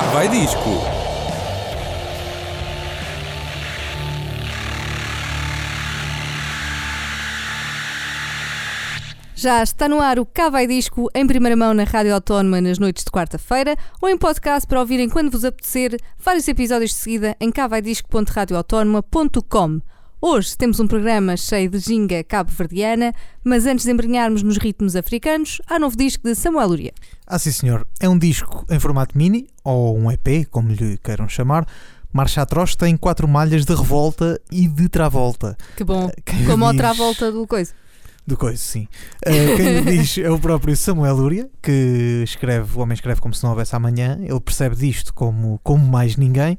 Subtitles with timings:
[0.00, 0.70] Cá vai disco.
[9.36, 12.78] Já está no ar o Cá Vai Disco em primeira mão na Rádio Autónoma nas
[12.78, 17.36] noites de quarta-feira ou em podcast para ouvirem quando vos apetecer vários episódios de seguida
[17.38, 19.82] em cavaidisco.radioautónoma.com.
[20.22, 25.62] Hoje temos um programa cheio de ginga cabo-verdiana, mas antes de embrenharmos nos ritmos africanos,
[25.66, 26.92] há novo disco de Samuel Luria.
[27.26, 27.86] Ah, sim, senhor.
[27.98, 31.66] É um disco em formato mini, ou um EP, como lhe queiram chamar.
[32.12, 35.56] Marcha Atroz tem quatro malhas de revolta e de travolta.
[35.76, 37.72] Que bom, Quem como diz- outra volta do coisa.
[38.26, 38.86] Do coisa, sim.
[39.26, 43.32] Uh, quem lhe diz é o próprio Samuel Lúria, que escreve, o homem escreve como
[43.32, 44.18] se não houvesse amanhã.
[44.22, 46.58] Ele percebe disto como, como mais ninguém.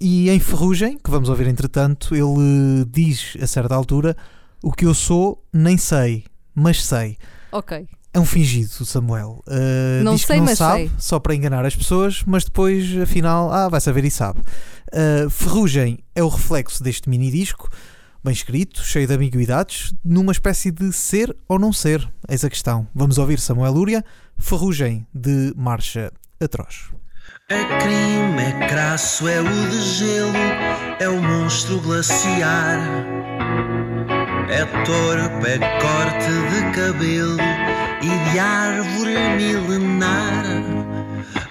[0.00, 4.16] E em Ferrugem, que vamos ouvir entretanto, ele diz a certa altura:
[4.62, 7.16] O que eu sou, nem sei, mas sei.
[7.52, 7.86] Ok.
[8.12, 9.42] É um fingido, o Samuel.
[9.46, 10.90] Uh, Não diz que sei, não mas sabe, sei.
[10.98, 14.40] só para enganar as pessoas, mas depois, afinal, ah, vai saber e sabe.
[14.88, 17.68] Uh, Ferrugem é o reflexo deste mini disco,
[18.24, 22.10] bem escrito, cheio de ambiguidades, numa espécie de ser ou não ser.
[22.26, 22.88] Eis a questão.
[22.94, 24.04] Vamos ouvir Samuel Lúria,
[24.38, 26.10] Ferrugem de Marcha
[26.40, 26.90] Atroz.
[27.48, 30.32] É crime, é crasso, é o de gelo,
[30.98, 32.80] é o monstro glaciar.
[34.50, 37.36] É torpe, é corte de cabelo
[38.02, 40.44] e de árvore milenar.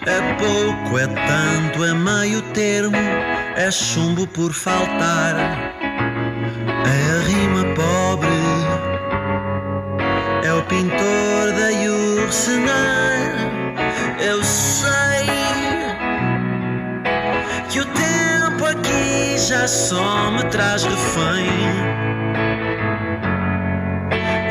[0.05, 2.97] É pouco, é tanto, é meio termo,
[3.55, 5.37] é chumbo por faltar.
[5.39, 8.27] É a rima pobre,
[10.43, 11.69] é o pintor da
[12.25, 13.15] Ursenar.
[14.19, 15.04] Eu sei
[19.47, 21.45] já só me traz refém.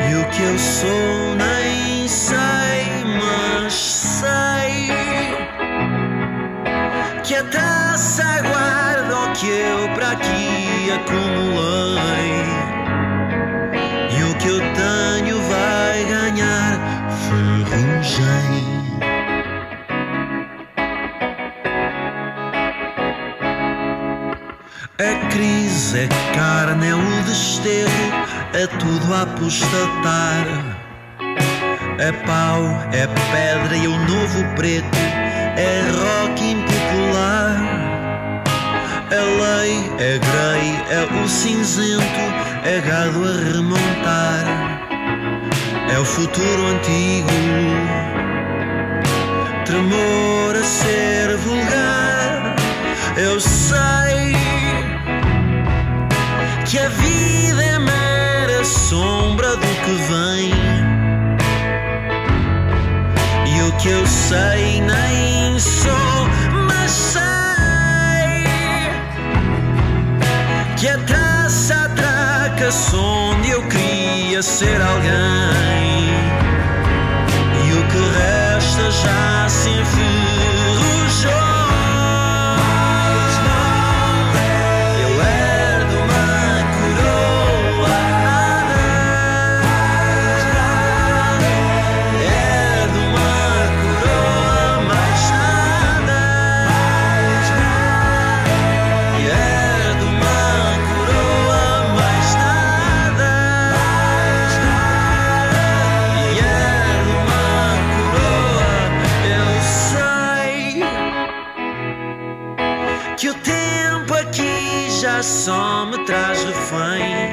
[0.09, 4.95] E o que eu sou nem sei, mas sei
[7.23, 12.45] que a taça aguarda o que eu para aqui acumulei.
[14.17, 16.79] E o que eu tenho vai ganhar
[17.27, 18.84] ferrugem.
[25.05, 27.89] A crise é carne, é o desterro,
[28.53, 30.47] é tudo a apostatar.
[31.99, 34.97] É pau, é pedra e o novo preto,
[35.57, 37.61] é rock impopular.
[39.11, 42.25] É lei, é grey, é o cinzento,
[42.63, 44.45] é gado a remontar.
[45.93, 47.29] É o futuro antigo,
[49.65, 52.55] tremor a ser vulgar.
[53.15, 54.44] Eu sei
[56.75, 60.51] que a vida é mera sombra do que vem.
[63.47, 66.27] E o que eu sei nem sou,
[66.67, 67.21] mas sei
[70.75, 76.09] que a traça atraca onde eu queria ser alguém.
[77.63, 80.24] E o que resta já se enferrujou.
[115.45, 117.29] Só me traz refém.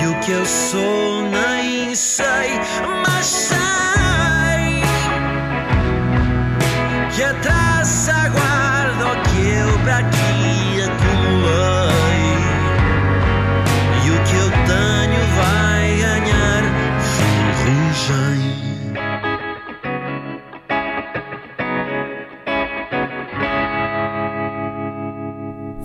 [0.00, 2.58] E o que eu sou nem sei,
[3.06, 4.82] mas sei
[7.14, 12.36] que a traça aguarda o que eu para aqui acumulei.
[14.06, 16.62] E o que eu tenho vai ganhar
[17.02, 18.75] ferrugem.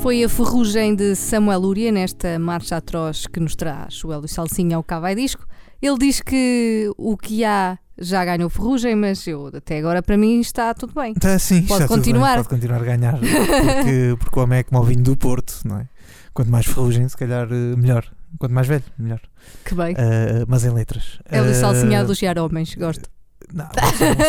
[0.01, 4.75] Foi a ferrugem de Samuel Lúria nesta marcha atroz que nos traz o Hélio Salsinha
[4.75, 5.45] ao Cá Vai Disco.
[5.80, 10.39] Ele diz que o que há já ganhou ferrugem, mas eu até agora para mim
[10.39, 11.13] está tudo bem.
[11.13, 12.36] Tá, sim, Pode está tudo bem, continuar.
[12.38, 13.19] pode continuar a ganhar.
[13.19, 15.88] Porque, porque o homem é como o vinho do Porto, não é?
[16.33, 18.04] Quanto mais ferrugem, se calhar eh, melhor.
[18.39, 19.19] Quanto mais velho, melhor.
[19.65, 19.94] Que bem.
[19.94, 21.19] Uh, mas em letras.
[21.30, 23.07] Hélio Uh, Salsinha a elogiar homens, gosto.
[23.54, 23.68] Não,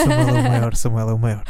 [0.04, 0.74] Samuel é o maior.
[0.74, 1.44] Samuel é o maior.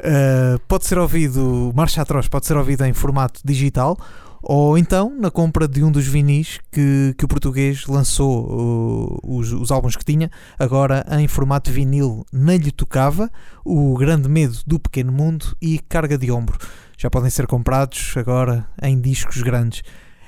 [0.00, 3.96] Uh, pode ser ouvido, Marcha Atroz, pode ser ouvido em formato digital
[4.42, 9.52] Ou então na compra de um dos vinis que, que o português lançou, uh, os,
[9.52, 13.30] os álbuns que tinha, agora em formato vinil, nem lhe tocava,
[13.64, 16.58] O Grande Medo do Pequeno Mundo e Carga de Ombro.
[16.98, 19.82] Já podem ser comprados agora em discos grandes.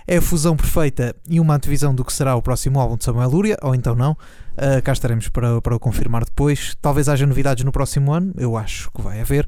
[0.06, 3.28] É a fusão perfeita e uma antevisão do que será o próximo álbum de Samuel
[3.28, 4.12] Lúria, ou então não.
[4.12, 6.76] Uh, cá estaremos para, para o confirmar depois.
[6.80, 9.46] Talvez haja novidades no próximo ano, eu acho que vai haver.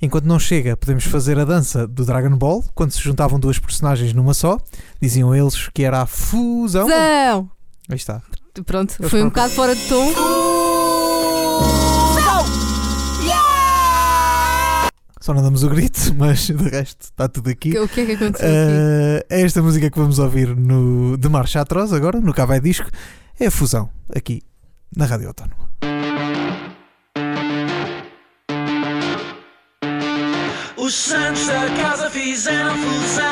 [0.00, 4.12] Enquanto não chega, podemos fazer a dança do Dragon Ball, quando se juntavam duas personagens
[4.12, 4.58] numa só.
[5.00, 6.88] Diziam eles que era a fusão.
[6.88, 7.48] Zão!
[7.88, 8.20] Aí está.
[8.66, 10.12] Pronto, Eles foi um bocado fora de tom.
[15.22, 17.78] Só não damos o grito, mas de resto está tudo aqui.
[17.78, 18.56] O que é que aconteceu aqui?
[18.56, 22.90] Uh, é esta música que vamos ouvir no, de Marcha Atroz agora, no Cavai Disco.
[23.38, 24.42] É a fusão, aqui
[24.96, 25.70] na Rádio Autónoma.
[30.76, 33.22] Os santos da casa fizeram fusão.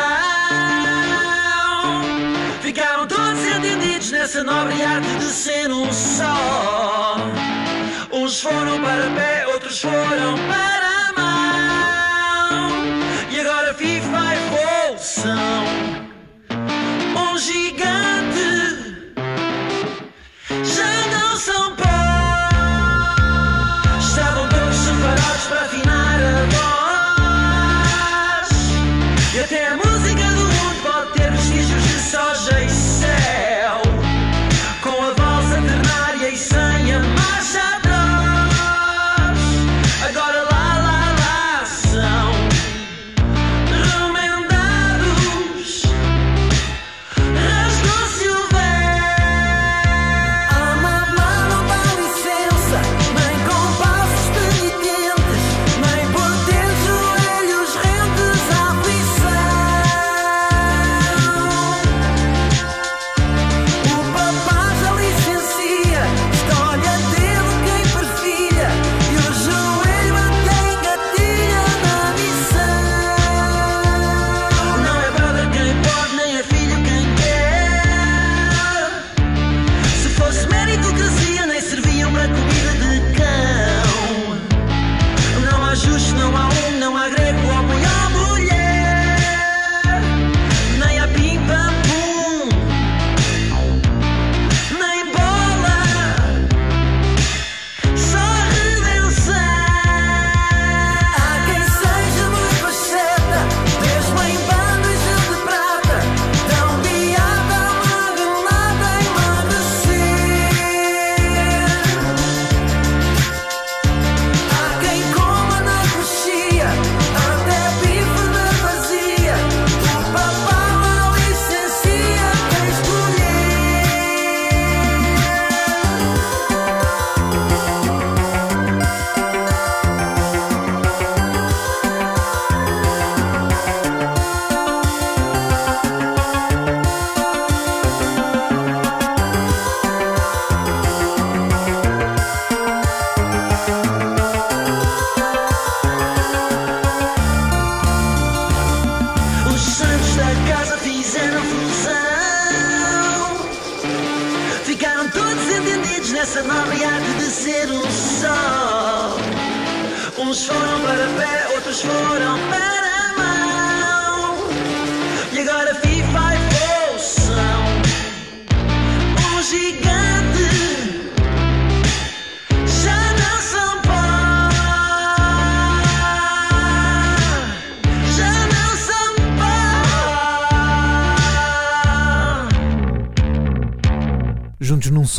[2.62, 7.16] Ficaram todos entendidos nessa nobre arte de ser um só.
[8.12, 10.79] Uns foram para pé, outros foram para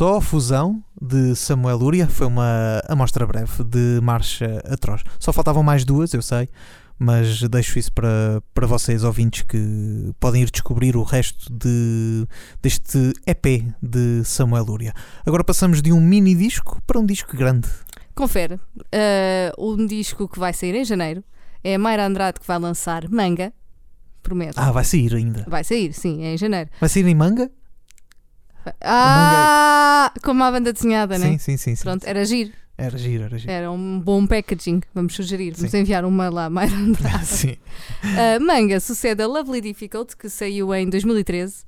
[0.02, 2.08] Só, fusão de Samuel Lúria.
[2.08, 5.04] Foi uma amostra breve de Marcha Atroz.
[5.20, 6.50] Só faltavam mais duas, eu sei.
[6.98, 12.26] Mas deixo isso para, para vocês, ouvintes, que podem ir descobrir o resto de,
[12.64, 14.92] deste EP de Samuel Lúria.
[15.24, 17.70] Agora passamos de um mini disco para um disco grande.
[18.16, 18.56] Confere.
[18.56, 21.24] Uh, um disco que vai sair em janeiro.
[21.64, 23.54] É a Mayra Andrade que vai lançar Manga.
[24.24, 24.58] Prometo.
[24.58, 25.46] Ah, vai sair ainda.
[25.48, 26.72] Vai sair, sim, é em janeiro.
[26.80, 27.52] Vai sair em manga?
[28.82, 31.32] Ah, como a banda desenhada, né?
[31.32, 31.76] Sim, sim, sim.
[31.76, 31.84] sim.
[31.84, 32.52] Pronto, era giro.
[32.78, 33.52] Era giro, era giro.
[33.52, 34.82] Era um bom packaging.
[34.94, 35.54] Vamos sugerir.
[35.56, 35.80] Vamos Sim.
[35.80, 37.26] enviar uma lá, Andrade.
[37.26, 37.58] Sim.
[38.04, 41.64] Uh, Manga sucede a Lovely Difficult, que saiu em 2013,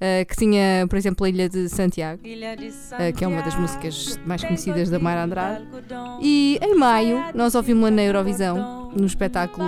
[0.00, 4.18] uh, que tinha, por exemplo, a Ilha de Santiago, uh, que é uma das músicas
[4.24, 5.64] mais conhecidas da Mayra Andrade.
[6.22, 9.66] E em maio nós ouvimos-la na Eurovisão, no espetáculo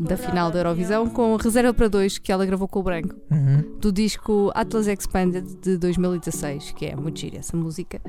[0.00, 3.76] da final da Eurovisão com Reserva para Dois, que ela gravou com o Branco, Uhum.
[3.80, 8.00] do disco Atlas Expanded de 2016, que é muito gira essa música.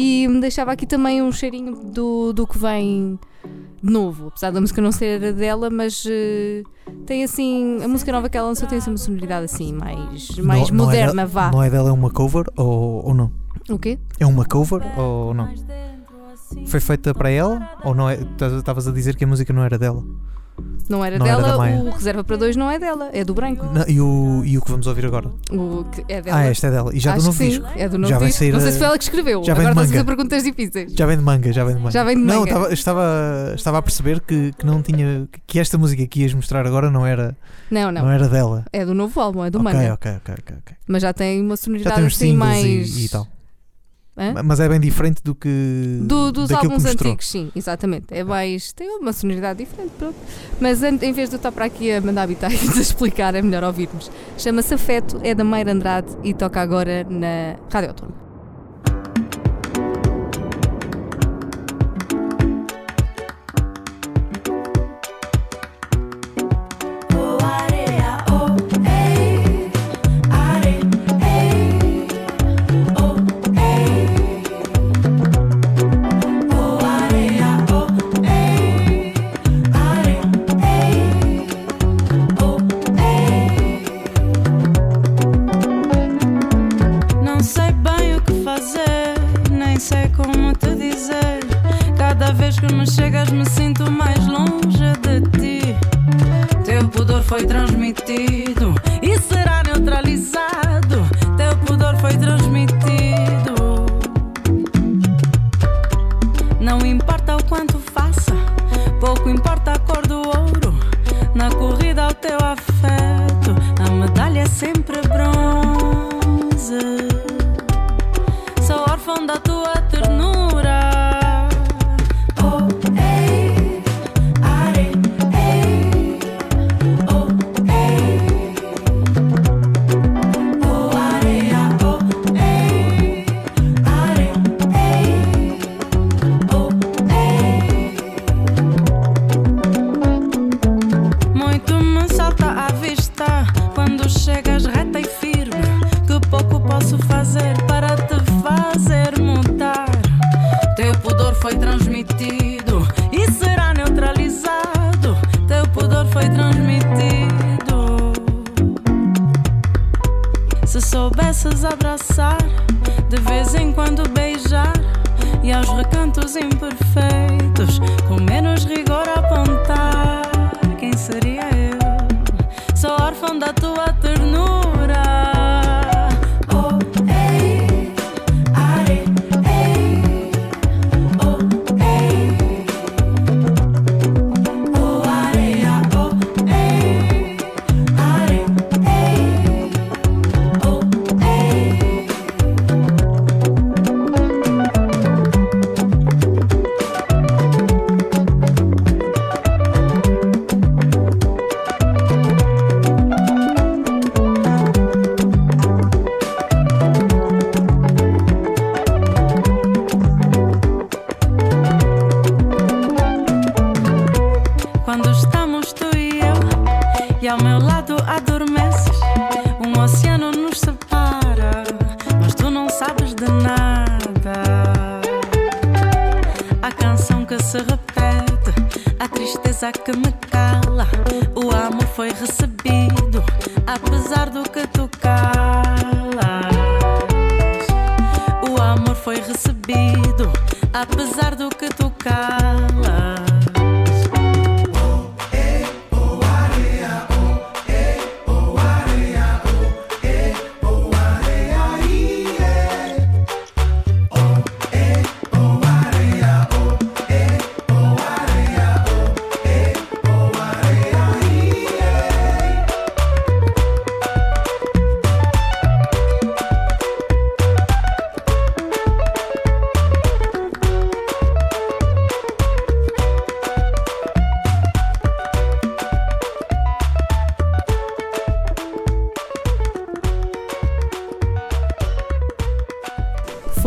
[0.00, 3.18] E me deixava aqui também um cheirinho do, do que vem
[3.82, 6.62] de novo, apesar da música não ser dela, mas eh,
[7.04, 7.82] tem assim.
[7.82, 10.84] A música nova que ela lançou tem assim uma sonoridade assim mais, mais Não- não
[10.84, 11.50] é moderna, de- vá.
[11.50, 13.32] Não é dela, é uma cover ou, ou não?
[13.68, 13.98] O quê?
[14.20, 15.48] É uma cover ou não?
[16.66, 18.18] Foi feita para ela ou não é?
[18.56, 20.02] Estavas a dizer que a música não era dela?
[20.88, 21.76] Não era Não era dela, Maia.
[21.80, 23.66] o Reserva para Dois não é dela, é do Branco.
[23.66, 25.28] Não, e, o, e o que vamos ouvir agora?
[25.50, 26.38] O que é dela.
[26.38, 26.94] Ah, esta é dela.
[26.94, 27.66] E já Acho do novo sim, disco.
[27.76, 28.38] É do novo Já disco.
[28.38, 29.44] sair Não sei se foi ela que escreveu.
[29.44, 30.04] já vem Agora de estás a fazer manga.
[30.16, 30.92] perguntas difíceis.
[30.94, 31.90] Já vem de manga, já vem de manga.
[31.92, 32.48] Já vem de Não, manga.
[32.50, 35.28] estava, estava, estava a perceber que, que não tinha.
[35.46, 37.36] que esta música que ias mostrar agora não era,
[37.70, 38.02] Não, não.
[38.04, 38.10] não.
[38.10, 38.64] era dela.
[38.72, 39.92] É do novo álbum, é do ok, manga.
[39.94, 40.76] ok, ok, ok.
[40.86, 42.64] Mas já tem uma Já sonoridade tem uns assim mais.
[42.96, 43.26] e, e tal.
[44.18, 44.42] Hã?
[44.42, 45.98] Mas é bem diferente do que.
[46.02, 48.06] Do- dos álbuns antigos, sim, exatamente.
[48.10, 48.72] É mais.
[48.72, 50.16] tem uma sonoridade diferente, pronto.
[50.60, 53.62] Mas em vez de eu estar para aqui a mandar habitais a explicar, é melhor
[53.64, 54.10] ouvirmos.
[54.36, 58.27] Chama-se Afeto, é da Meira Andrade e toca agora na Rádio Autónoma.
[93.48, 95.76] Sinto mais longe de ti.
[96.64, 98.74] Teu pudor foi transmitido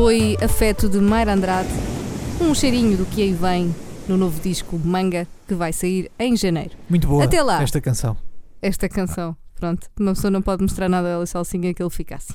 [0.04, 1.70] Foi Afeto de Mayra Andrade,
[2.42, 3.74] um cheirinho do que aí vem
[4.08, 6.72] no novo disco Manga, que vai sair em janeiro.
[6.90, 7.62] Muito boa Até lá.
[7.62, 8.18] esta canção.
[8.64, 12.16] Esta canção, pronto, uma pessoa não pode mostrar nada a Hélio Salsinha que ele fica
[12.16, 12.34] assim.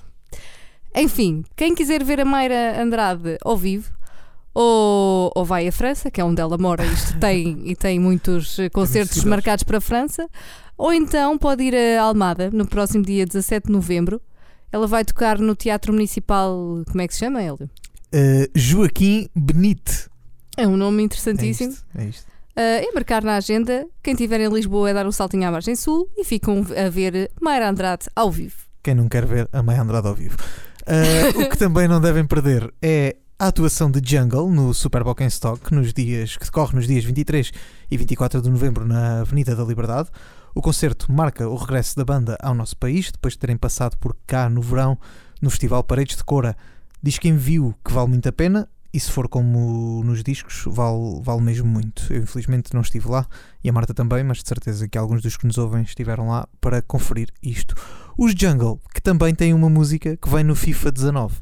[0.95, 3.93] Enfim, quem quiser ver a Mayra Andrade ao vivo,
[4.55, 8.59] ou, ou vai à França, que é onde ela mora, isto tem, e tem muitos
[8.73, 10.29] concertos marcados para a França,
[10.79, 14.23] ou então pode ir a Almada no próximo dia 17 de novembro.
[14.71, 17.71] Ela vai tocar no Teatro Municipal, como é que se chama, Hélio?
[18.15, 20.09] Uh, Joaquim Benite.
[20.57, 21.73] É um nome É interessantíssimo.
[21.73, 22.27] isto, é isto.
[22.57, 23.87] Uh, embarcar na agenda.
[24.03, 27.31] Quem estiver em Lisboa é dar um saltinho à margem sul e ficam a ver
[27.41, 28.57] Mayra Andrade ao vivo.
[28.83, 30.37] Quem não quer ver a Maia Andrade ao vivo.
[30.83, 35.75] Uh, o que também não devem perder é a atuação de Jungle no Super Stock
[35.75, 37.53] nos dias, que decorre nos dias 23
[37.91, 40.09] e 24 de novembro na Avenida da Liberdade.
[40.57, 44.17] O concerto marca o regresso da banda ao nosso país, depois de terem passado por
[44.27, 44.99] cá no verão,
[45.39, 46.57] no Festival Paredes de Cora.
[47.03, 51.21] Diz quem viu que vale muito a pena, e se for como nos discos, vale,
[51.21, 52.11] vale mesmo muito.
[52.11, 53.27] Eu infelizmente não estive lá,
[53.63, 56.49] e a Marta também, mas de certeza que alguns dos que nos ouvem estiveram lá
[56.59, 57.75] para conferir isto.
[58.17, 61.35] Os Jungle, que também têm uma música que vem no FIFA 19.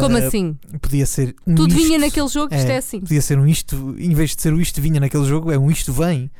[0.00, 0.56] Como Uh, assim?
[0.80, 3.00] Podia ser um Tudo isto, vinha naquele jogo, isto é, é assim.
[3.00, 5.70] Podia ser um isto, em vez de ser o isto vinha naquele jogo, é um
[5.70, 6.30] isto vem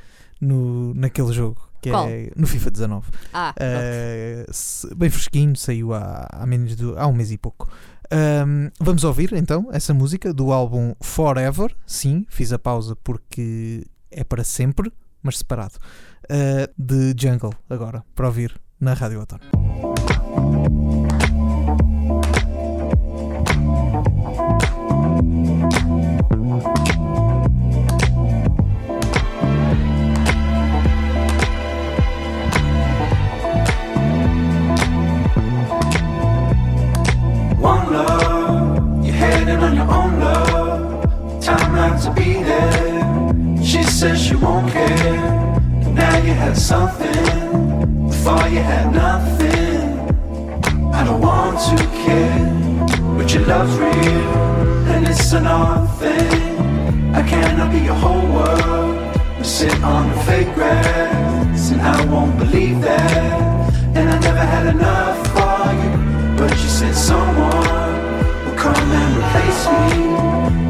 [0.40, 2.08] no, naquele jogo, que Qual?
[2.08, 3.06] é no FIFA 19.
[3.32, 3.54] Ah.
[3.58, 7.68] Uh, se- bem fresquinho, saiu há, há menos de, há um mês e pouco.
[8.10, 11.74] Um, vamos ouvir então essa música do álbum Forever.
[11.86, 14.92] Sim, fiz a pausa porque é para sempre,
[15.22, 15.74] mas separado.
[16.24, 19.42] Uh, de Jungle, agora, para ouvir na Rádio Outono.
[43.98, 45.16] Says she won't care.
[45.92, 48.06] Now you have something.
[48.06, 49.90] Before you had nothing.
[50.94, 52.46] I don't want to care,
[53.16, 54.28] but your love's real,
[54.92, 57.12] and it's an odd thing.
[57.12, 59.18] I cannot be your whole world.
[59.36, 63.74] We sit on the fake grass, and I won't believe that.
[63.96, 65.90] And I never had enough for you,
[66.38, 67.94] but you said someone
[68.44, 69.90] will come and replace me.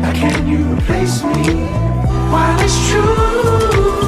[0.03, 1.98] How can you replace me?
[2.31, 4.08] While it's true.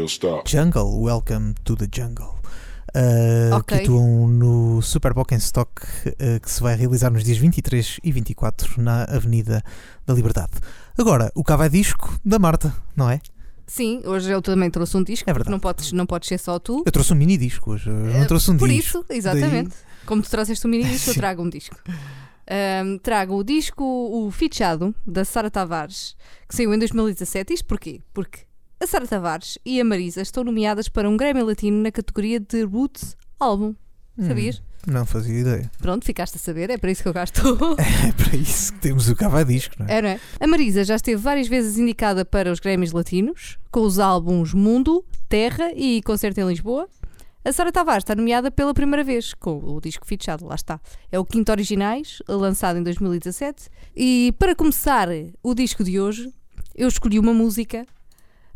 [0.00, 0.48] Video stop.
[0.50, 2.34] Jungle, Welcome to the Jungle.
[2.94, 3.76] Uh, Ok.
[3.78, 5.70] Que atuam no Super Stock
[6.06, 9.62] uh, que se vai realizar nos dias 23 e 24 na Avenida
[10.06, 10.52] da Liberdade.
[10.98, 13.20] Agora, o cá vai disco da Marta, não é?
[13.66, 15.50] Sim, hoje eu também trouxe um disco, É porque verdade.
[15.52, 16.82] não podes, não podes ser só tu.
[16.84, 18.98] Eu trouxe um mini disco hoje, eu não Eh, trouxe um Por disco.
[18.98, 19.74] isso, exatamente.
[20.06, 21.76] Como tu trouxeste um mini disco, eu trago um disco.
[22.48, 26.16] Ahm, trago o disco O Fichado, da Sara Tavares,
[26.48, 27.54] que saiu em 2017.
[27.54, 28.00] Isto porquê?
[28.12, 28.40] Porque
[28.82, 32.62] a Sara Tavares e a Marisa estão nomeadas para um Grammy Latino na categoria de
[32.62, 33.74] Roots Album.
[34.16, 34.62] Hum, Sabias?
[34.86, 35.70] não fazia ideia.
[35.78, 37.76] Pronto, ficaste a saber, é para isso que eu cá estou.
[37.78, 39.98] É para isso que temos o cá vai disco, não é?
[39.98, 40.20] É, não é?
[40.40, 45.04] A Marisa já esteve várias vezes indicada para os Grammys Latinos, com os álbuns Mundo,
[45.28, 46.88] Terra e Concerto em Lisboa.
[47.44, 50.80] A Sara Tavares está nomeada pela primeira vez, com o disco fichado, lá está.
[51.12, 53.68] É o quinto Originais, lançado em 2017.
[53.94, 55.08] E para começar
[55.42, 56.32] o disco de hoje,
[56.74, 57.86] eu escolhi uma música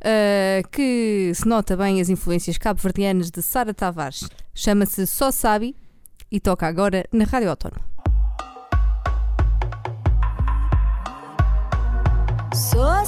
[0.04, 4.28] ah, que se nota bem as influências cabo-verdianas de Sara Tavares.
[4.54, 5.74] Chama-se Só Sabe
[6.30, 7.84] e toca agora na Rádio Autónoma.
[12.52, 13.04] Só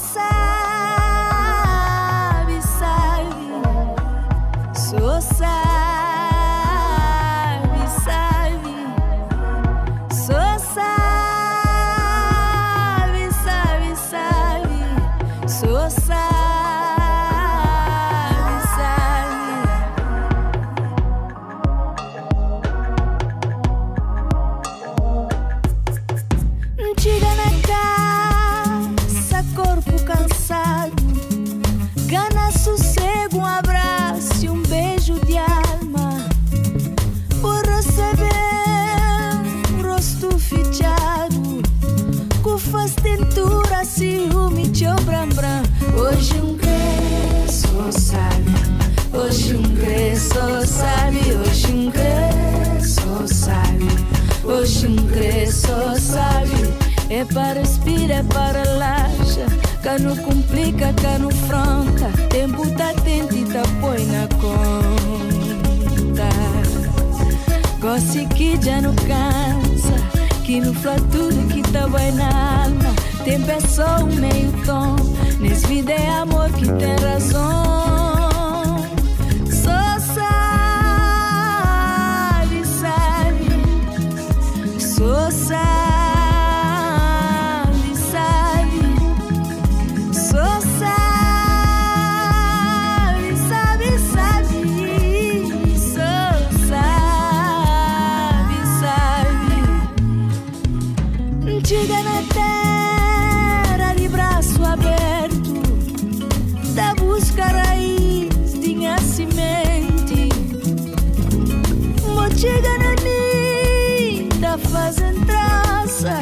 [114.87, 116.14] fazendo traça,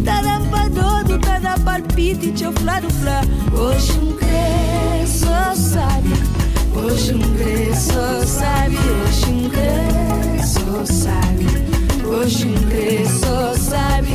[0.00, 3.22] da lampador, cada palpite, teu flado flá.
[3.52, 6.08] Hoje um crê, só sabe.
[6.74, 8.76] Hoje um crê, só sabe.
[8.76, 11.46] Hoje um crê, só sabe.
[12.04, 14.12] Hoje um crê, só sabe.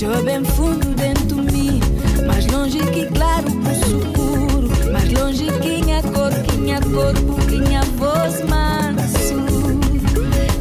[0.00, 1.80] Eu bem fundo dentro de mim,
[2.26, 7.56] mais longe que claro pro escuro, mais longe que minha cor, que minha corpo, que
[7.56, 9.44] minha voz manso.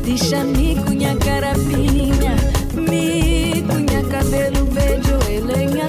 [0.06, 2.36] Deixa-me cunha carapinha,
[2.76, 5.88] me cunha cabelo beijo, elenha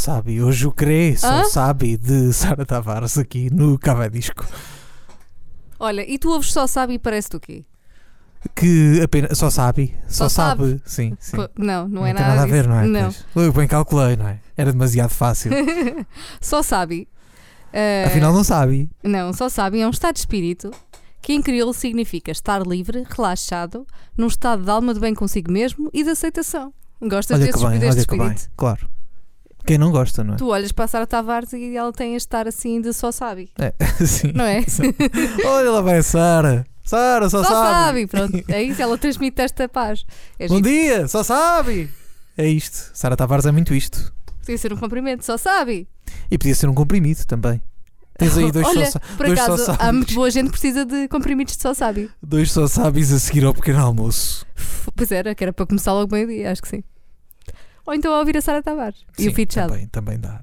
[0.00, 0.40] Sabe.
[0.42, 1.44] Hoje o querer só Hã?
[1.44, 4.46] sabe de Sara Tavares aqui no Cava Disco.
[5.78, 7.66] Olha, e tu ouves só sabe e parece-te o quê?
[8.56, 9.94] Que apenas só sabe.
[10.08, 10.62] Só, Só sabe.
[10.70, 10.82] sabe.
[10.86, 11.36] Sim, sim.
[11.36, 12.86] Co- Não, não é tem nada, nada a ver, não é?
[12.86, 13.46] Não, Pois.
[13.46, 14.40] Eu bem calculei, não é?
[14.56, 15.52] Era demasiado fácil.
[16.40, 17.06] só sabe.
[17.70, 18.88] eh, Afinal, não sabe.
[19.04, 20.70] Não, só sabem, é um estado de espírito
[21.20, 23.86] que em crioulo significa estar livre, relaxado,
[24.16, 26.72] num estado de alma de bem consigo mesmo e de aceitação.
[27.02, 28.26] Gostas Olha desse, bem, deste olha que bem.
[28.28, 28.50] espírito?
[28.56, 28.88] Claro.
[29.66, 30.36] Quem não gosta, não é?
[30.36, 33.50] Tu olhas para a Sara Tavares e ela tem a estar assim de só sabe,
[33.58, 33.72] É,
[34.04, 34.32] sim.
[34.34, 34.64] não é?
[35.44, 36.66] Olha lá vai a Sara.
[36.84, 37.70] Sara, só, Só sabe.
[37.70, 38.44] sabe, pronto.
[38.50, 40.04] É isso, ela transmite esta paz.
[40.38, 40.68] É Bom giro.
[40.68, 41.88] dia, só sabe.
[42.36, 42.90] É isto.
[42.94, 44.12] Sara Tavares é muito isto.
[44.40, 45.86] Podia ser um cumprimento, só sabe.
[46.30, 47.62] E podia ser um comprimido também.
[48.18, 50.84] Tens aí dois Olha, só, por dois só acaso, há muito boa gente que precisa
[50.84, 52.10] de comprimidos de só sabe.
[52.20, 54.44] Dois só sabes a seguir ao pequeno almoço.
[54.96, 56.82] Pois era, que era para começar logo meio-dia, acho que sim.
[57.90, 59.72] Ou então a ouvir a Sara Tavares e o Sim, Fichado.
[59.72, 60.40] Também, também dá.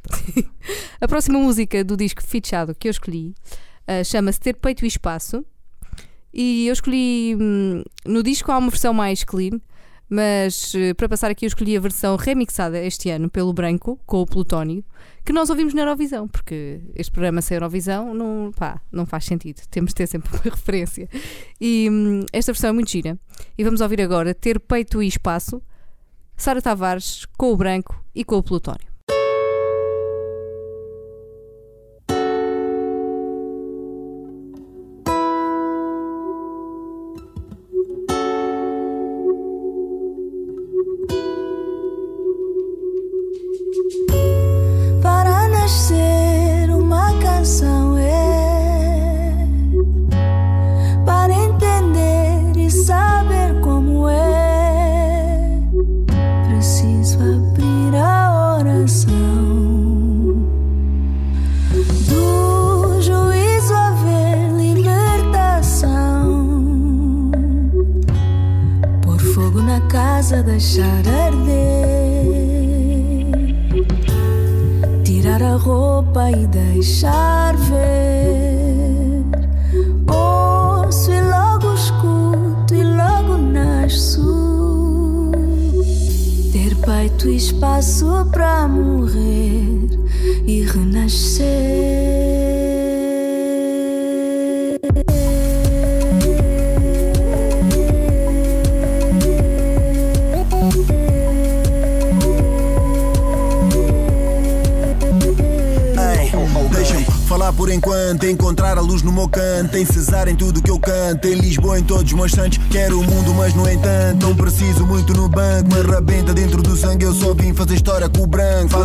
[0.99, 3.33] A próxima música do disco Fichado que eu escolhi
[3.87, 5.45] ah, chama-se Ter Peito e Espaço.
[6.33, 7.37] E eu escolhi.
[7.39, 9.61] hum, no disco há uma versão mais clean,
[10.09, 14.21] mas eh, para passar aqui eu escolhi a versão remixada este ano pelo Branco, com
[14.21, 14.83] o Plutónio,
[15.23, 19.61] que nós ouvimos na Eurovisão, porque este programa sem Eurovisão não, pá, não faz sentido.
[19.71, 21.07] Temos de ter sempre uma referência.
[21.61, 23.17] E hum, esta versão é muito gira.
[23.57, 25.63] E vamos ouvir agora Ter Peito e Espaço,
[26.37, 28.96] Sara Tavares com o Branco e com o Plutónio.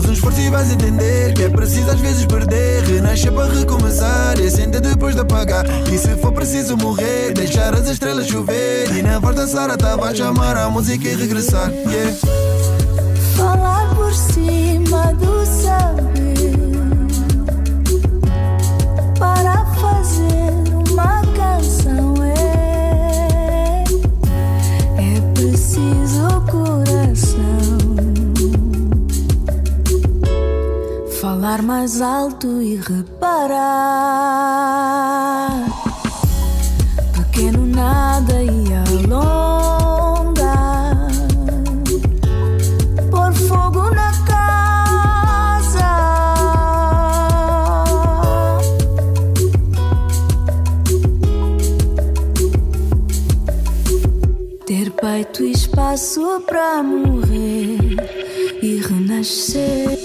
[0.03, 4.47] Faz um e vais entender que é preciso às vezes perder, renascer para recomeçar e
[4.47, 5.65] acender depois de apagar.
[5.93, 8.91] E se for preciso morrer, deixar as estrelas chover.
[8.97, 11.71] E na voz da Sara tava a chamar a música e regressar.
[11.71, 12.17] Yeah.
[13.37, 16.22] falar por cima do saber
[31.53, 33.53] falar mais alto e reparar
[37.13, 39.49] pequeno nada e alongar
[43.11, 45.93] por fogo na casa.
[54.65, 57.97] Ter peito e espaço para morrer
[58.63, 60.02] e renascer.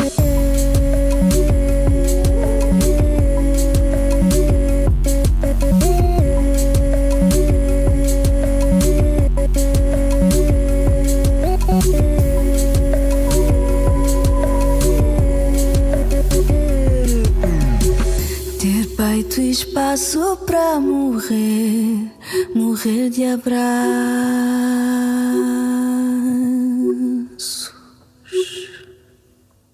[19.62, 22.12] Espaço para morrer,
[22.56, 23.58] morrer de abraço.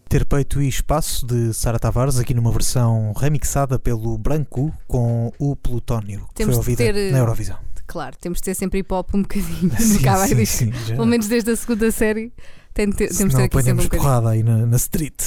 [0.07, 5.55] Ter Peito e Espaço de Sara Tavares, aqui numa versão remixada pelo Branco com o
[5.55, 7.57] Plutónio, que Temos foi ouvida ter, na Eurovisão.
[7.85, 10.95] Claro, temos de ter sempre hip hop um bocadinho Sim, no Cava sim, sim, já.
[10.95, 12.31] Pelo menos desde a segunda série
[12.73, 15.21] tem de ter- temos de ter aqui sempre um porrada aí na, na street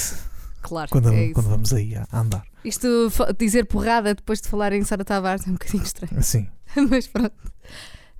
[0.63, 1.33] Claro, quando, é isso.
[1.33, 2.43] quando vamos aí a andar.
[2.67, 6.13] Isto dizer porrada depois de falar em Sara Tavares é um bocadinho estranho.
[6.19, 6.47] Assim,
[6.89, 7.35] Mas pronto.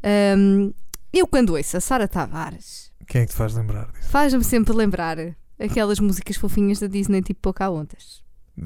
[0.04, 0.72] Ahm,
[1.12, 4.10] eu quando ouço a Sara Tavares quem é que te faz lembrar disso?
[4.10, 5.18] faz-me sempre lembrar
[5.58, 8.22] aquelas músicas fofinhas da Disney tipo Pocahontas.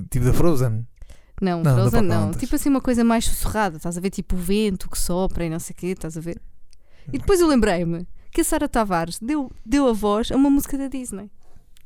[0.10, 0.86] Tipo da Frozen?
[1.40, 2.32] Não, Não, Frozen não.
[2.32, 3.78] Tipo assim uma coisa mais sussurrada.
[3.78, 6.22] Estás a ver tipo o vento que sopra e não sei o quê, estás a
[6.22, 6.42] ver?
[7.14, 10.78] E depois eu lembrei-me que a Sara Tavares deu, deu a voz a uma música
[10.78, 11.30] da Disney.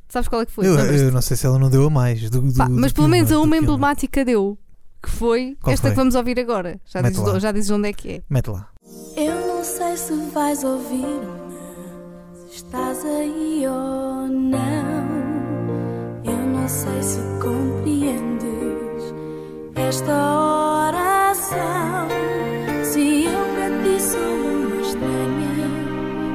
[0.08, 0.65] Sabes qual é que foi?
[0.68, 2.30] Eu, eu não sei se ela não deu a mais.
[2.30, 4.58] Do, do- Pá, do mas que pelo menos a do uma emblemática deu.
[5.04, 5.91] Que foi Qual esta foi?
[5.91, 6.80] que vamos ouvir agora.
[6.86, 7.39] Já Mete dizes, lá.
[7.39, 8.22] já dizes onde é que é.
[8.30, 8.70] Mete lá.
[9.15, 11.26] Eu não sei se vais ouvir-me,
[12.50, 15.06] se estás aí ou não.
[16.24, 19.13] Eu não sei se compreendes
[19.76, 20.13] esta
[20.89, 22.08] oração.
[22.84, 25.70] Se eu ti sou uma estranha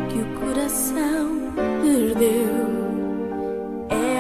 [0.09, 1.53] que o coração
[1.83, 2.60] perdeu,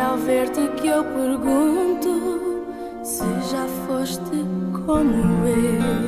[0.01, 2.65] é ao ver-te que eu pergunto
[3.05, 4.31] se já foste
[4.87, 6.01] como eu.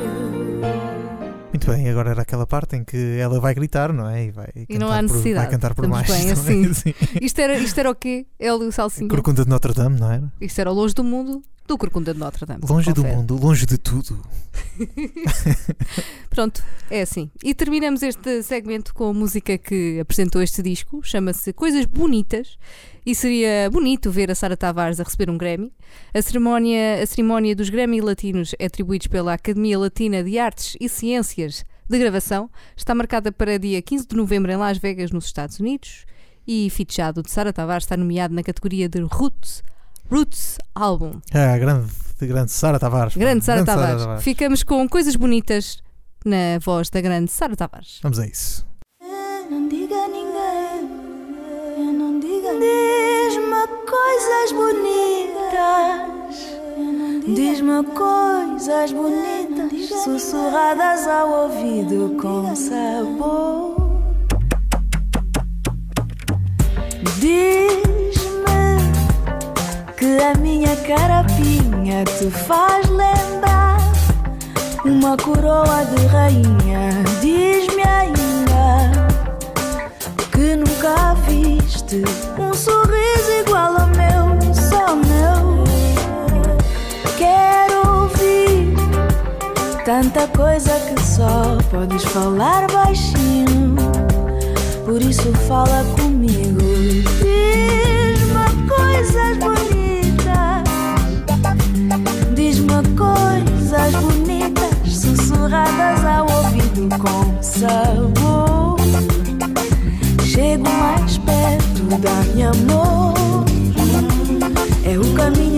[1.49, 4.25] Muito bem, agora era aquela parte em que ela vai gritar, não é?
[4.25, 5.45] E, vai E não há cantar por- necessidade.
[5.45, 6.25] vai cantar por Estamos mais.
[6.25, 6.93] bem também, assim.
[7.21, 8.25] Isto era, isto era o quê?
[8.39, 9.09] É o Salsinho.
[9.09, 10.33] Corcunda de Notre Dame, não era?
[10.41, 12.61] Isto era longe do mundo do Corcunda de Notre Dame.
[12.67, 14.19] Longe do mundo, longe de tudo.
[16.29, 17.29] Pronto, é assim.
[17.43, 21.01] E terminamos este segmento com a música que apresentou este disco.
[21.03, 22.57] Chama-se Coisas Bonitas.
[23.05, 25.73] E seria bonito ver a Sara Tavares a receber um Grammy.
[26.13, 31.65] A cerimónia, a cerimónia dos Grammy Latinos, atribuídos pela Academia Latina de Artes e Ciências
[31.89, 36.05] de Gravação, está marcada para dia 15 de novembro em Las Vegas, nos Estados Unidos.
[36.47, 39.63] E Fichado de Sara Tavares está nomeado na categoria de Roots,
[40.09, 41.19] Roots Album.
[41.33, 41.87] Ah, grande,
[42.21, 43.17] grande Sara Tavares.
[43.17, 44.23] Grande Sara Tavares.
[44.23, 45.77] Ficamos com coisas bonitas
[46.25, 47.99] na voz da grande Sara Tavares.
[48.01, 48.65] Vamos a isso.
[49.01, 50.89] Eu não diga a ninguém,
[51.77, 52.92] eu não diga a Diz-me
[54.03, 56.01] coisas bonitas,
[57.25, 63.75] diz-me coisas bonitas, sussurradas ao ouvido com sabor.
[67.19, 68.77] Diz-me
[69.97, 73.77] que a minha carapinha te faz lembrar
[74.83, 77.12] uma coroa de rainha.
[80.43, 82.03] Que nunca viste
[82.37, 85.63] um sorriso igual ao meu, só meu.
[87.17, 88.75] Quero ouvir
[89.85, 93.77] tanta coisa que só podes falar baixinho.
[94.83, 96.59] Por isso fala comigo.
[97.21, 100.63] Diz-me coisas bonitas.
[102.35, 108.52] Diz-me coisas bonitas, sussurradas ao ouvido com sabor.
[110.53, 113.43] Chego mais perto, dá-me amor.
[114.85, 115.52] É o caminho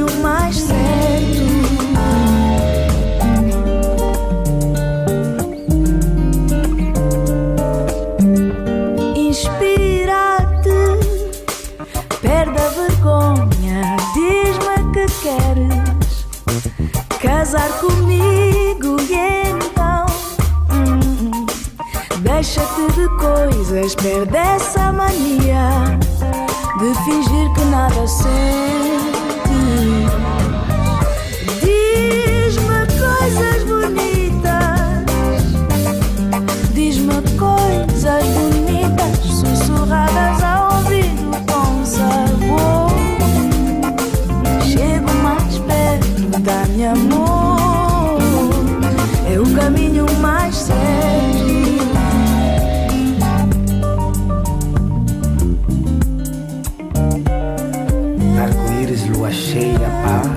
[23.85, 25.99] coisas, perde essa mania
[26.79, 29.24] de fingir que nada sente.
[60.05, 60.34] Wow.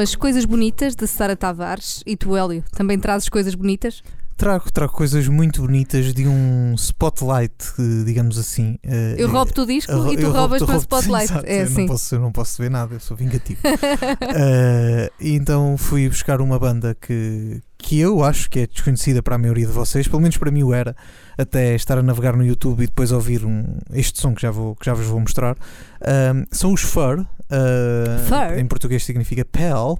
[0.00, 4.02] As coisas bonitas de Sara Tavares e tu, Hélio, também trazes coisas bonitas?
[4.36, 8.78] Trago, trago coisas muito bonitas de um spotlight, eh, digamos assim.
[8.82, 11.24] eh, Eu roubo-te o disco Eu e tu roubas para o spotlight.
[11.30, 11.80] Exato, é eu assim.
[11.82, 13.60] Não posso, eu não posso ver nada, eu sou vingativo.
[15.20, 19.38] E então fui buscar uma banda que, que eu acho que é desconhecida para a
[19.38, 20.94] maioria de vocês, pelo menos para mim o era,
[21.36, 24.76] até estar a navegar no YouTube e depois ouvir um, este som que já, vou,
[24.76, 25.56] que já vos vou mostrar.
[26.00, 28.58] Ahm, são os Fur, eh, Fur?
[28.58, 29.96] em português significa pele.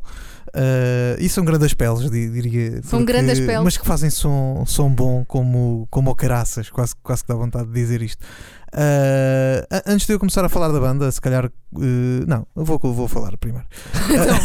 [0.54, 2.82] Eh, e são grandes peles, di- diria.
[2.82, 3.62] São grandes peles.
[3.62, 7.66] Mas que fazem som, som bom como, como o caraças, quase, quase que dá vontade
[7.66, 8.22] de dizer isto.
[8.72, 11.46] Uh, antes de eu começar a falar da banda, se calhar.
[11.46, 11.50] uh,
[12.26, 13.66] não, eu vou, vou falar primeiro.
[14.10, 14.36] Então,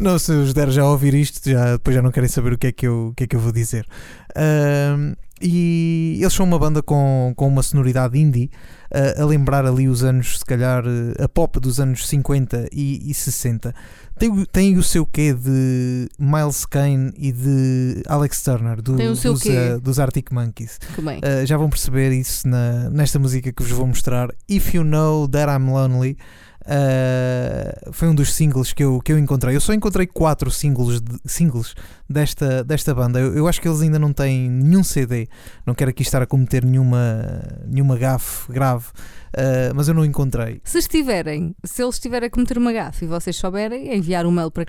[0.00, 2.58] não, se os der já a ouvir isto, já, depois já não querem saber o
[2.58, 3.86] que é que eu, o que é que eu vou dizer.
[4.30, 8.50] Uh, e eles são uma banda com, com uma sonoridade indie,
[8.94, 13.10] uh, a lembrar ali os anos, se calhar, uh, a pop dos anos 50 e,
[13.10, 13.74] e 60.
[14.22, 19.08] Tem, o- tem o seu quê de Miles Kane e de Alex Turner, do- Tem
[19.08, 19.50] o seu dos, quê?
[19.76, 20.78] uh, dos Arctic Monkeys.
[20.96, 24.28] Uh, já vão perceber isso na- nesta música que vos vou mostrar.
[24.48, 26.16] If You Know That I'm Lonely.
[26.62, 29.54] Uh, foi um dos singles que eu, que eu encontrei.
[29.54, 31.74] Eu só encontrei quatro singles, de- singles
[32.08, 33.18] desta, desta banda.
[33.20, 35.28] Eu, eu acho que eles ainda não têm nenhum CD.
[35.66, 40.60] Não quero aqui estar a cometer nenhuma, nenhuma gafe grave, uh, mas eu não encontrei.
[40.64, 44.50] Se estiverem, se eles estiverem a cometer uma gafe e vocês souberem, enviar um mail
[44.50, 44.64] para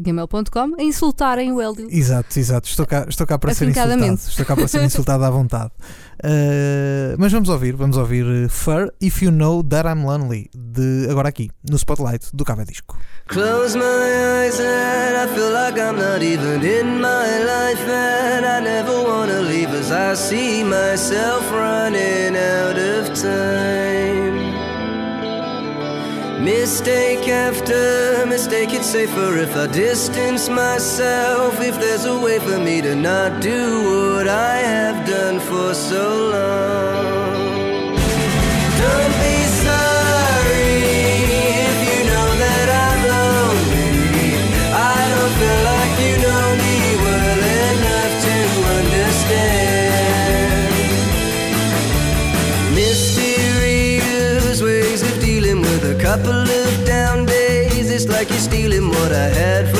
[0.00, 1.88] cavaidisco.gmail.com a insultarem o Hélio.
[1.90, 2.68] Exato, exato.
[2.68, 4.14] Estou cá, estou cá para ser insultado.
[4.14, 5.70] Estou cá para ser insultado à vontade.
[6.22, 11.08] Uh, mas vamos ouvir, vamos ouvir uh, Fur If You Know That I'm Lonely, de
[11.10, 12.96] agora aqui, no Spotlight do Cava Disco.
[13.28, 18.60] Close my eyes and I feel like I'm not even in my life and I
[18.60, 24.19] never wanna leave as I see myself running out of time.
[26.40, 31.60] Mistake after mistake, it's safer if I distance myself.
[31.60, 36.30] If there's a way for me to not do what I have done for so
[36.30, 37.49] long.
[56.16, 57.88] Couple of down days.
[57.88, 59.79] It's like you're stealing what I had for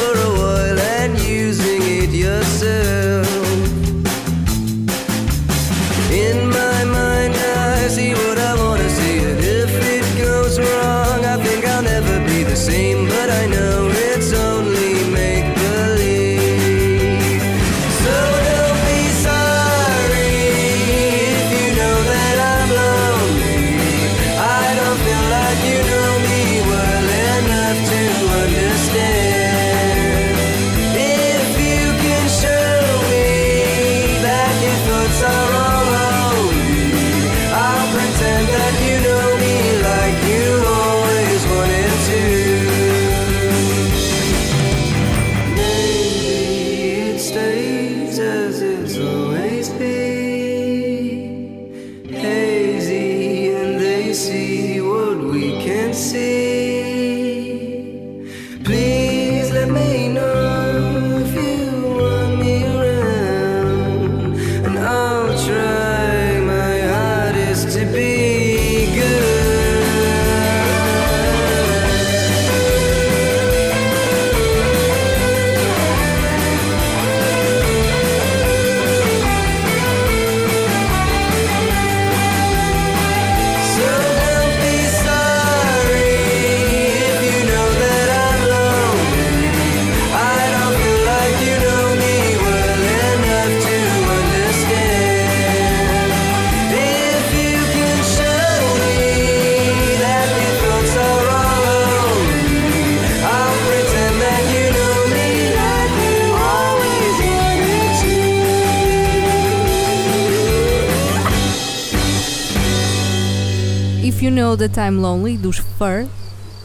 [114.60, 116.06] That I'm Lonely, dos Fur.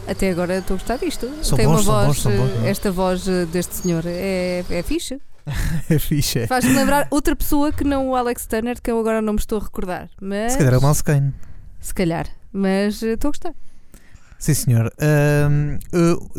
[0.06, 1.32] Até agora estou a gostar disto.
[1.42, 2.70] São Tem bons, uma são voz, bons, são bons, não é?
[2.70, 5.20] esta voz eh, deste senhor é, é fixe.
[5.90, 6.46] É fixe.
[6.48, 9.60] Faz-me lembrar outra pessoa que não o Alex Turner, que eu agora não me estou
[9.60, 10.10] a recordar.
[10.22, 11.34] Mas Se calhar é o Miles Kane.
[11.80, 12.28] Se calhar.
[12.52, 13.54] Mas eh, estou a gostar.
[14.38, 14.94] Sim, senhor.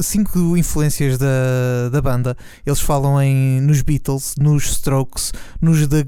[0.00, 2.36] Cinco influências da, da banda.
[2.64, 6.04] Eles falam em, nos Beatles, nos Strokes, nos The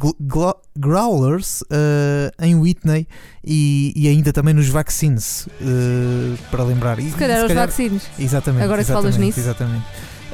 [0.79, 3.07] Growlers, uh, em Whitney
[3.45, 6.99] e, e ainda também nos Vaccines, uh, para lembrar.
[6.99, 8.03] E- Se calhar e os vacinos.
[8.19, 8.65] Exatamente.
[8.65, 9.41] Agora que falas exatamente, nisso.
[9.41, 9.85] Exatamente.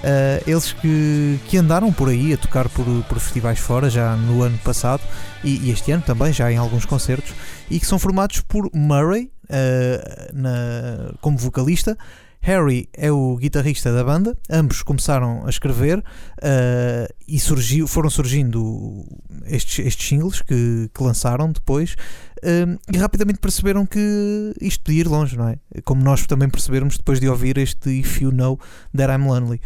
[0.05, 4.43] Uh, eles que, que andaram por aí a tocar por, por festivais fora já no
[4.43, 5.03] ano passado
[5.43, 7.33] e, e este ano também, já em alguns concertos,
[7.71, 11.97] e que são formados por Murray uh, na- como vocalista.
[12.43, 19.07] Harry é o guitarrista da banda, ambos começaram a escrever uh, e surgiu, foram surgindo
[19.47, 21.97] estes, estes singles que, que lançaram depois
[22.93, 25.57] e rapidamente perceberam que isto podia ir longe, não é?
[25.83, 28.61] Como nós também percebermos depois de ouvir este If You Know
[28.95, 29.63] That I'm Lonely.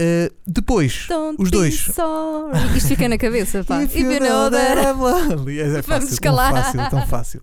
[0.00, 1.80] Uh, depois, Don't os dois.
[1.92, 2.76] sorry.
[2.76, 3.82] Isto fica na cabeça, pá.
[3.84, 4.80] If If you know that.
[4.80, 5.58] I'm lonely.
[5.58, 6.52] É, é Vamos fácil, tão escalar.
[6.72, 7.40] fácil, tão fácil.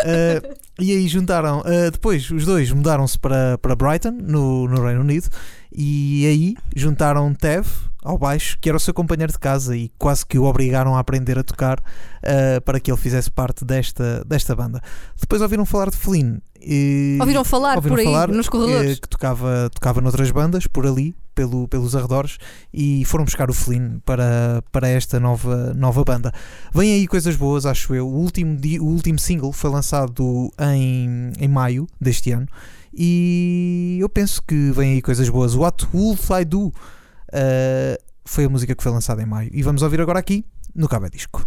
[0.00, 5.00] Uh, e aí juntaram, uh, depois os dois mudaram-se para, para Brighton, no, no Reino
[5.00, 5.28] Unido,
[5.72, 7.66] e aí juntaram Tev
[8.04, 11.00] ao baixo, que era o seu companheiro de casa, e quase que o obrigaram a
[11.00, 11.82] aprender a tocar
[12.64, 14.80] para que ele fizesse parte desta, desta banda.
[15.18, 16.36] Depois ouviram falar de Flynn.
[16.60, 18.98] e- Ouviram falar ouviram por aí, falar, nos eh, corredores.
[19.00, 22.36] que tocava, tocava noutras bandas por ali, pelo, pelos arredores,
[22.74, 26.32] e foram buscar o Flynn para, para esta nova, nova banda.
[26.74, 28.08] Vêm aí coisas boas, acho eu.
[28.08, 32.48] O último, o último single foi lançado em, em maio deste ano,
[32.92, 35.54] e eu penso que vêm aí coisas boas.
[35.54, 36.72] What Would I Do?
[37.32, 40.88] eh, foi a música que foi lançada em maio, e vamos ouvir agora aqui no
[40.88, 41.46] Cabo Disco.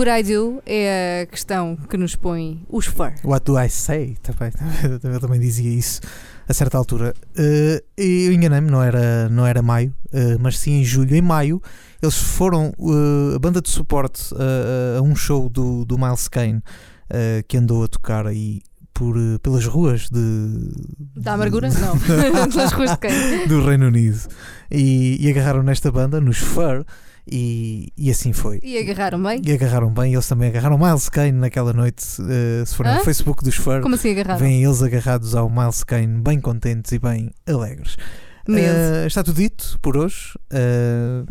[0.00, 3.12] Would I do é a questão que nos põe os fur.
[3.22, 4.16] What do I say?
[4.22, 4.50] Também,
[5.04, 6.00] eu também dizia isso
[6.48, 7.12] a certa altura.
[7.36, 11.14] E eu enganei-me, não era, não era maio, eh, mas sim em julho.
[11.14, 11.60] Em maio,
[12.00, 14.34] eles foram eh, a banda de suporte
[14.98, 16.62] a um show do, do Miles Kane
[17.46, 18.62] que andou a tocar aí
[18.94, 20.72] por, pelas ruas de,
[21.16, 21.68] Da amargura?
[21.68, 21.98] Não.
[22.48, 23.48] Pelas ruas de quem?
[23.48, 24.20] do Reino Unido
[24.70, 26.86] e, e agarraram nesta banda, nos Fur,
[27.26, 28.60] e, e assim foi.
[28.62, 29.40] E agarraram bem?
[29.44, 32.04] E agarraram bem, eles também agarraram Miles Kane naquela noite.
[32.28, 32.94] eh, se Hã?
[32.98, 34.38] no Facebook dos Fur, Como assim agarraram?
[34.40, 37.96] vêm eles agarrados ao Miles Kane, bem contentes e bem alegres.
[38.48, 40.36] Eh, está tudo dito por hoje.
[40.50, 41.22] Eh,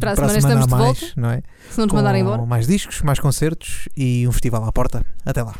[0.00, 1.14] Para a para semana estamos há de mais, volta.
[1.20, 1.42] não é?
[1.70, 2.46] Se não nos mandarem embora.
[2.46, 5.04] mais discos, mais concertos e um festival à porta.
[5.26, 5.54] Até lá.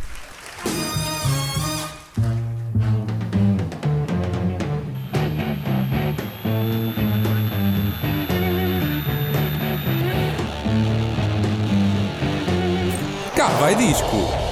[13.39, 14.48] Cá vai disco.